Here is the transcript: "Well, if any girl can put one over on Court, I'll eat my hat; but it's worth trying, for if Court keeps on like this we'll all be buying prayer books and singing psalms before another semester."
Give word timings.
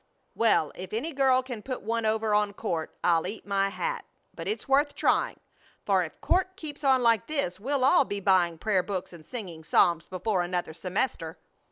"Well, 0.33 0.71
if 0.73 0.93
any 0.93 1.13
girl 1.13 1.43
can 1.43 1.61
put 1.61 1.83
one 1.83 2.07
over 2.07 2.33
on 2.33 2.53
Court, 2.53 2.97
I'll 3.03 3.27
eat 3.27 3.45
my 3.45 3.69
hat; 3.69 4.03
but 4.33 4.47
it's 4.47 4.67
worth 4.67 4.95
trying, 4.95 5.39
for 5.85 6.03
if 6.03 6.19
Court 6.21 6.55
keeps 6.57 6.83
on 6.83 7.03
like 7.03 7.27
this 7.27 7.59
we'll 7.59 7.85
all 7.85 8.03
be 8.03 8.19
buying 8.19 8.57
prayer 8.57 8.81
books 8.81 9.13
and 9.13 9.23
singing 9.23 9.63
psalms 9.63 10.05
before 10.07 10.41
another 10.41 10.73
semester." 10.73 11.37